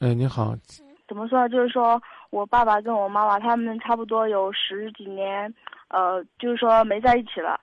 [0.00, 0.54] 哎，你好。
[1.08, 1.48] 怎么说？
[1.48, 2.00] 就是说
[2.30, 5.52] 我爸爸跟我妈妈他们差不多有十几年，
[5.88, 7.58] 呃，就是说没在一起了，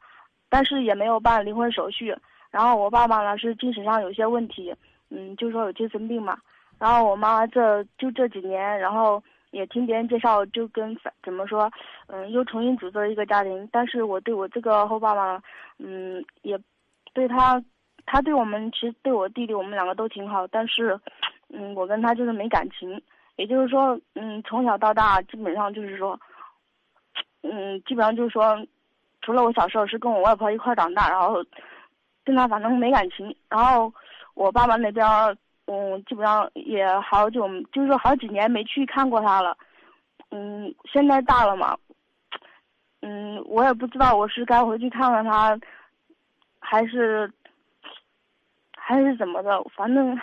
[0.49, 2.13] 但是也没有办离婚手续。
[2.51, 4.75] 然后我爸爸呢是精神上有些问题，
[5.09, 6.37] 嗯，就是说有精神病嘛。
[6.77, 10.93] 然后我妈这就这几年，然后也听别人介绍，就跟
[11.23, 11.71] 怎么说，
[12.07, 13.65] 嗯，又重新组织了一个家庭。
[13.71, 15.41] 但是我对我这个后爸爸，
[15.79, 16.59] 嗯，也
[17.13, 17.63] 对他，
[18.05, 20.99] 他对我们其实对我弟弟我们两个都挺好，但是，
[21.55, 23.01] 嗯，我跟他就是没感情。
[23.37, 26.19] 也就是说，嗯，从小到大基本上就是说，
[27.43, 28.55] 嗯，基本上就是说，
[29.21, 31.43] 除了我小时候是跟我外婆一块长大，然后
[32.23, 33.35] 跟他反正没感情。
[33.49, 33.93] 然后
[34.33, 35.05] 我爸爸那边。
[35.67, 39.57] 嗯，基本上也好久，就是说好几年没去看过他了。
[40.29, 41.75] 嗯，现在大了嘛，
[43.01, 45.59] 嗯，我也不知道我是该回去看看他，
[46.59, 47.27] 还是
[48.77, 49.59] 还是怎么的。
[49.75, 50.15] 反正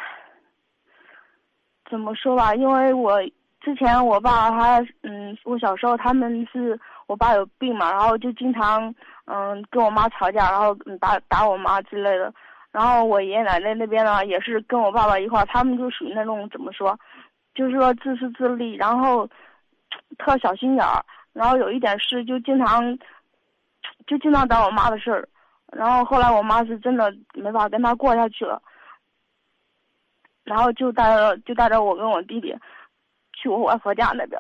[1.92, 3.20] 怎么说吧，因为我
[3.60, 8.92] 之前我爸他，嗯，我小时候他们是我爸有病嘛，然后就经常
[9.26, 12.32] 嗯跟我妈吵架，然后打打我妈之类的。
[12.70, 16.98] 然后我爷爷奶奶那边呢，也是跟我爸爸一块儿，他们就属于那种怎么说，
[17.54, 19.28] 就是说自私自利，然后
[20.16, 21.04] 特小心眼儿，
[21.34, 22.98] 然后有一点事就经常
[24.06, 25.28] 就经常找我妈的事儿，
[25.70, 28.62] 然后后来我妈是真的没法跟他过下去了，
[30.52, 32.54] 然后就带着就带着我跟我弟弟
[33.32, 34.38] 去我外婆家那边，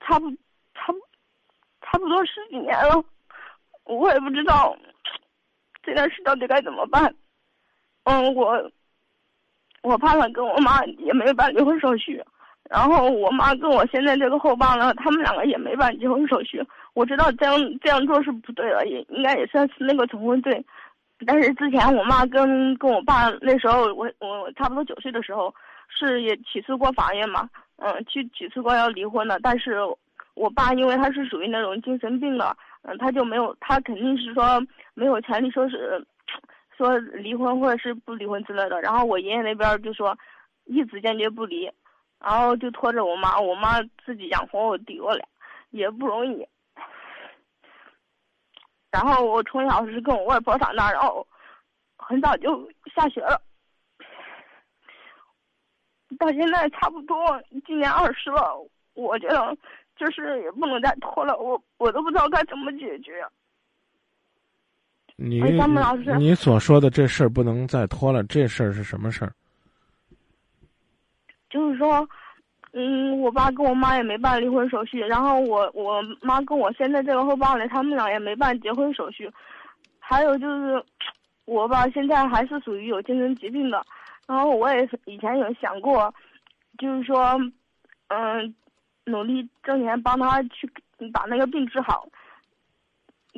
[0.00, 0.28] 差不
[0.74, 0.92] 差
[1.80, 3.04] 差不多十几年了，
[3.84, 4.76] 我也不知道
[5.80, 7.14] 这件事到底该怎么办。
[8.02, 8.68] 嗯，我
[9.82, 12.20] 我爸爸跟我妈也没办离婚手续，
[12.68, 16.60] 然后我妈跟我现在这个后爸呢，他们两个也没办结婚手续。
[16.94, 20.64] 我知道这样这样做是不对的，也应该也算是那个重婚罪。
[21.26, 25.54] 但是之前我妈跟跟我爸那时候，我我差不多九岁的时候，
[25.88, 29.38] 是也起诉过法院嘛，嗯，去起诉过要离婚的。
[29.42, 29.78] 但是
[30.34, 34.60] 我爸因为他是属于那种精神病的，嗯，他就没有，他肯定是说
[34.94, 36.04] 没有权利说是。
[36.74, 40.16] 说离婚或者是不离婚之类的，然后我爷爷那边就说，
[40.64, 41.70] 一直坚决不离，
[42.18, 45.24] 然后就拖着我妈，我妈自己养活我弟我俩，
[45.70, 46.44] 也不容易。
[48.92, 51.26] 然后我从小是跟我外婆长大，然后
[51.96, 53.40] 很早就下学了，
[56.18, 57.16] 到现在差不多
[57.66, 58.54] 今年二十了，
[58.92, 59.56] 我觉得
[59.96, 63.26] 就是也不能再拖了，我我都不知道该怎么解决。
[65.16, 65.40] 你
[66.18, 69.32] 你所说的这事儿不能再拖了，这事儿是什么事儿？
[71.48, 72.06] 就是说，
[72.72, 79.30] 嗯，我爸跟我妈也没办离婚手续，然后我我妈跟我现在这个后爸呢，他们俩也没办结婚手续。
[79.98, 80.84] 还有就是，
[81.44, 83.84] 我爸现在还是属于有精神疾病的，
[84.26, 86.12] 然后我也以前有想过，
[86.78, 87.38] 就是说，
[88.08, 88.54] 嗯，
[89.04, 90.70] 努力挣钱帮他去
[91.12, 92.06] 把那个病治好，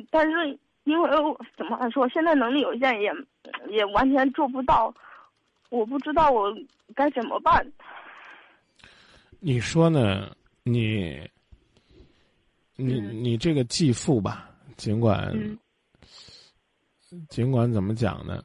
[0.09, 0.57] 但是。
[0.85, 3.11] 因为我怎么说，现在能力有限，也
[3.69, 4.93] 也完全做不到。
[5.71, 6.55] 我不知道我
[6.93, 7.65] 该怎么办。
[9.39, 10.35] 你说呢？
[10.63, 11.19] 你，
[12.75, 15.31] 你你这个继父吧，尽管，
[17.29, 18.43] 尽管怎么讲呢？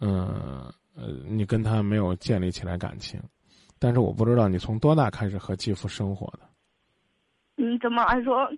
[0.00, 3.20] 嗯呃，你跟他没有建立起来感情，
[3.78, 6.40] 但是我不知道你从多大开始和继父生活的。
[7.56, 8.48] 嗯，怎么说？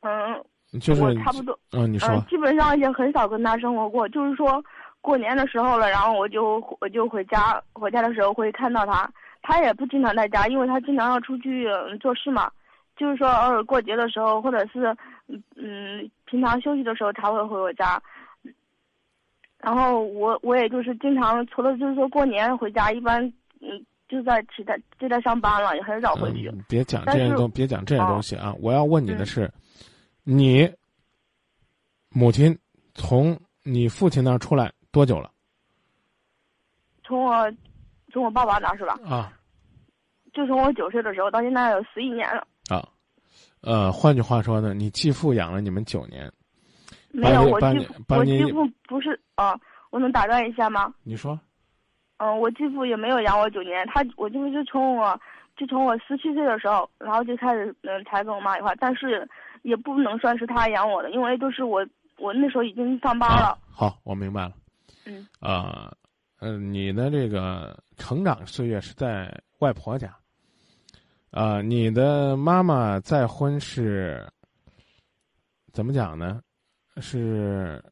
[0.00, 0.44] 嗯。
[0.80, 4.06] 就是差不多，嗯，你说，基本上也很少跟他生活过。
[4.08, 4.62] 就是说，
[5.00, 9.08] 过年的时候了，然后我就我就回家，回家的时候会看到他。
[9.46, 11.68] 他也不经常在家，因为他经常要出去
[12.00, 12.50] 做事嘛。
[12.96, 14.96] 就是说，偶尔过节的时候，或者是
[15.28, 18.02] 嗯嗯平常休息的时候才会回我家。
[19.58, 23.24] 然后我我也就是经常，除了就是说过年回家，一般
[23.60, 26.50] 嗯就在其他就在上班了，也很少回去。
[26.68, 28.52] 别讲这些东，别讲这些东西啊！
[28.60, 29.48] 我要问你的是。
[30.28, 30.68] 你
[32.08, 32.58] 母亲
[32.94, 35.30] 从你父亲那儿出来多久了？
[37.04, 37.48] 从我
[38.12, 38.98] 从我爸爸那是吧？
[39.04, 39.32] 啊，
[40.32, 42.46] 就从我九岁的时候到现在有十一年了。
[42.68, 42.86] 啊，
[43.60, 46.30] 呃，换句话说呢，你继父养了你们九年。
[47.10, 49.58] 没有，我继父我继父不是啊，
[49.90, 50.92] 我能打断一下吗？
[51.02, 51.38] 你说。
[52.18, 55.18] 嗯，我继父也没有养我九年，他我继父是从我
[55.56, 59.28] 就从我十七岁的时候，然后就开始嗯才跟我妈一块，但是。
[59.62, 61.84] 也不能算是他养我的，因为都是我，
[62.18, 63.58] 我那时候已经上班了。
[63.68, 64.52] 好，我明白了。
[65.06, 65.26] 嗯。
[65.40, 65.92] 啊，
[66.38, 70.14] 嗯，你的这个成长岁月是在外婆家。
[71.30, 74.26] 啊，你的妈妈再婚是，
[75.72, 76.42] 怎么讲呢？
[76.98, 77.82] 是，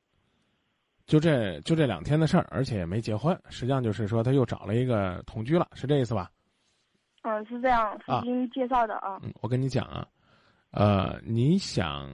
[1.06, 3.38] 就这就这两天的事儿，而且也没结婚。
[3.50, 6.30] 实际上就是说，他又找了一个同居了，是这意思吧？
[7.22, 9.18] 嗯，是这样，啊是经介绍的啊。
[9.22, 10.06] 嗯，我跟你讲啊，
[10.70, 12.10] 呃，你想，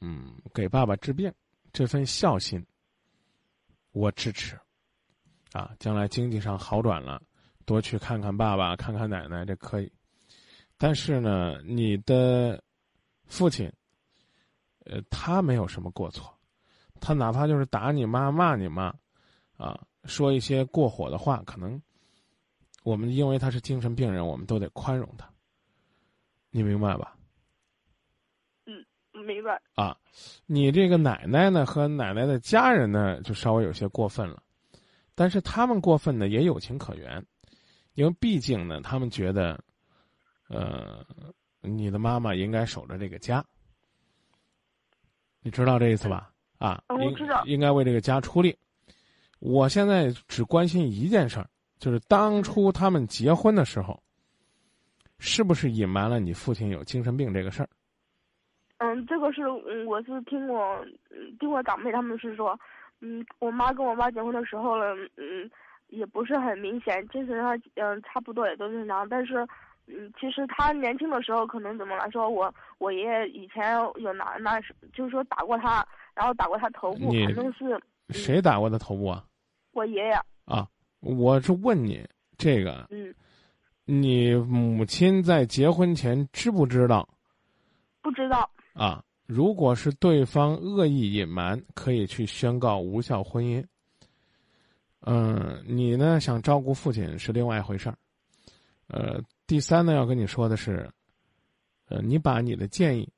[0.00, 1.32] 嗯，给爸爸治病，
[1.72, 2.64] 这份孝心，
[3.92, 4.58] 我支持。
[5.56, 7.22] 啊，将来经济上好转了，
[7.64, 9.90] 多去看看爸爸，看看奶奶，这可以。
[10.76, 12.62] 但是呢，你的
[13.24, 13.72] 父亲，
[14.84, 16.30] 呃，他没有什么过错，
[17.00, 18.94] 他哪怕就是打你妈、骂你妈，
[19.56, 21.80] 啊，说一些过火的话，可能
[22.82, 25.26] 我们因为他是精神病人，我们都得宽容他。
[26.50, 27.16] 你明白吧？
[29.26, 29.62] 明白。
[29.74, 29.96] 啊，
[30.44, 34.42] 你这个奶奶呢和奶奶的家人呢，就稍微有些过分了，
[35.16, 37.24] 但是他们过分呢也有情可原，
[37.94, 39.58] 因为毕竟呢，他们觉得，
[40.48, 41.04] 呃，
[41.62, 43.44] 你的妈妈应该守着这个家，
[45.40, 46.30] 你知道这意思吧？
[46.58, 48.56] 啊，我知道应该为这个家出力。
[49.38, 51.48] 我现在只关心一件事儿，
[51.78, 54.02] 就是当初他们结婚的时候，
[55.18, 57.68] 是不是隐瞒了你父亲有精神病这个事儿？
[58.78, 62.58] 嗯，这个是嗯，我是听我嗯听我长辈他们是说，
[63.00, 64.84] 嗯，我妈跟我爸结婚的时候呢，
[65.16, 65.50] 嗯，
[65.88, 69.46] 也不是很明显，精神上嗯差不多也都正常，但是
[69.86, 74.60] 嗯，其实他年轻的时候可能怎么来说，我我爷爷以前有拿拿
[74.92, 79.24] 就是说打过他，然后打过他头部，你反正是谁打过他头部啊？
[79.72, 80.12] 我爷爷，
[80.46, 80.66] 啊，
[81.00, 82.04] 我是问你
[82.38, 83.14] 这个，嗯，
[83.84, 87.08] 你母亲在结婚前知不知道
[88.02, 89.02] 不知道，啊？
[89.26, 93.64] 如果是对方恶意隐瞒，可以去宣告无效婚姻。
[95.00, 97.98] 嗯，你呢想照顾父亲是另外一回事儿。
[98.88, 100.88] 呃，第三呢要跟你说的是，
[101.88, 103.08] 呃，你把你的建议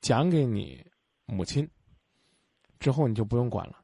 [0.00, 0.84] 讲给你
[1.24, 1.68] 母亲
[2.78, 3.76] 之后，你就不用管了。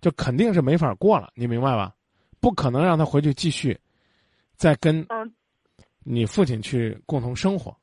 [0.00, 1.94] 就肯定是没法过了，你明白吧？
[2.40, 3.78] 不可能让他回去继续
[4.56, 5.32] 再跟嗯，
[6.00, 7.76] 你父亲去共同生活，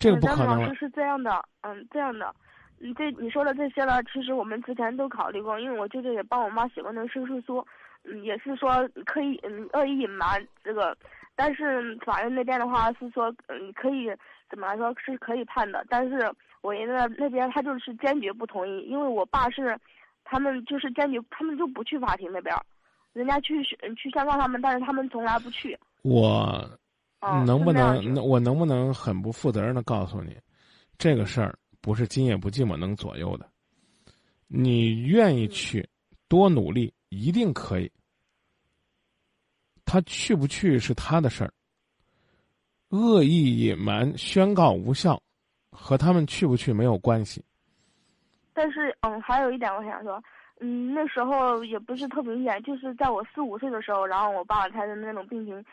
[0.00, 0.80] 这个不可能了嗯老师。
[0.80, 2.34] 是这样的，嗯，这样的，
[2.78, 7.64] 你，这你说的这些呢，其实我们之前都考虑过，因为我舅舅也帮我妈写过那个申诉书，
[8.04, 10.96] 嗯，也是说可以嗯恶意隐瞒这个，
[11.36, 14.10] 但是法院那边的话是说嗯可以
[14.48, 16.32] 怎么来说是可以判的，但是
[16.62, 19.78] 我爷爷那那边他就是坚决不同意，因为我爸是
[20.24, 22.56] 他们就是坚决他们就不去法庭那边，
[23.12, 25.78] 人家去去宣告他们，但是他们从来不去。
[26.02, 26.66] 我
[27.20, 30.36] 嗯，能不能，那我能不能很不负责任的告诉你，
[30.98, 33.46] 这个事儿不是今夜不寂寞能左右的。
[34.48, 35.88] 你愿意去，
[36.28, 37.90] 多努力，一定可以。
[39.84, 41.52] 他去不去是他的事儿。
[42.88, 45.20] 恶意隐瞒、宣告无效，
[45.70, 47.44] 和他们去不去没有关系。
[48.52, 50.20] 但是，嗯，还有一点我想说，
[50.60, 55.64] 嗯，那时候也不是特明显，就是在我四五岁的时候，然后我爸爸他的那种病情，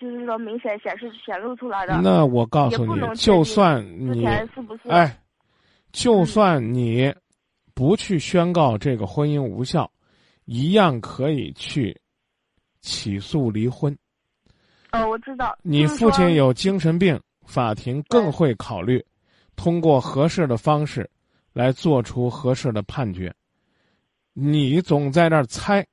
[0.00, 2.00] 就是说明显显示显露出来的。
[2.00, 4.88] 那我告诉你就定算之你前是不是？
[4.88, 5.20] 哎，
[5.92, 7.14] 就算你
[7.74, 9.90] 不去宣告这个婚姻无效，
[10.46, 11.94] 一样可以去
[12.80, 13.94] 起诉离婚。
[14.92, 15.56] 哦，我知道。
[15.62, 19.04] 你父亲有精神病，法庭更会考虑
[19.54, 21.08] 通过合适的方式
[21.52, 23.34] 来做出合适的判决。
[24.32, 25.86] 你总在那儿猜，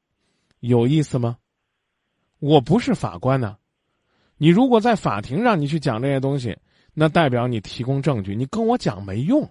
[0.62, 1.38] 有意思吗？
[2.40, 3.58] 我不是法官呢、
[4.38, 6.58] 你如果在法庭上你去讲这些东西，
[6.94, 9.50] 那代表你提供证据，你跟我讲没用。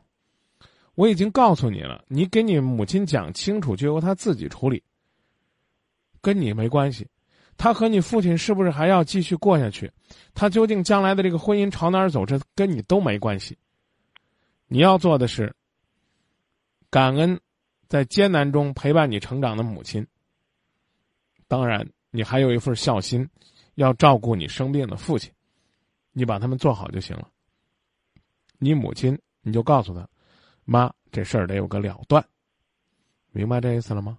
[0.94, 4.82] 我已经告诉你了，你给你母亲讲清楚，就由她自己处理，
[6.20, 7.06] 跟你没关系。
[7.58, 9.90] 他和你父亲是不是还要继续过下去？
[10.34, 13.56] 他究竟将来的这个婚姻朝哪儿走，这跟你都没关系。
[14.68, 15.54] 你要做的是
[16.90, 17.40] 感恩
[17.88, 20.06] 在艰难中陪伴你成长的母亲。
[21.48, 23.26] 当然，你还有一份孝心，
[23.76, 25.32] 要照顾你生病的父亲，
[26.12, 27.30] 你把他们做好就行了。
[28.58, 30.06] 你母亲，你就告诉他，
[30.64, 32.22] 妈，这事儿得有个了断，
[33.30, 34.18] 明白这意思了吗？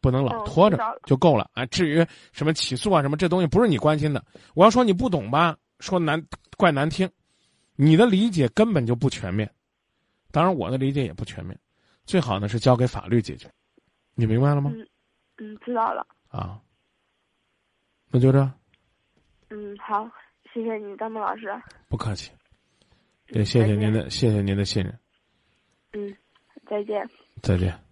[0.00, 1.64] 不能老哦拖着就够了啊！
[1.66, 4.22] 至于什么起诉啊什么，这东西不是你关心的。
[4.54, 6.22] 我要说你不懂吧，说难
[6.58, 7.10] 怪难听，
[7.74, 9.50] 你的理解根本就不全面。
[10.30, 11.58] 当然，我的理解也不全面。
[12.04, 13.50] 最好呢是交给法律解决，
[14.14, 14.70] 你明白了吗？
[14.74, 14.86] 嗯
[15.38, 16.06] 嗯，知道了。
[16.28, 16.60] 啊，
[18.14, 18.38] 那就这，
[19.50, 20.08] 嗯，好，
[20.52, 21.52] 谢谢你，张梦老师。
[21.88, 22.30] 不客气，
[23.30, 24.96] 也谢谢您的谢谢您的信任，
[25.94, 26.16] 嗯，
[26.70, 27.04] 再见。
[27.42, 27.83] 再见。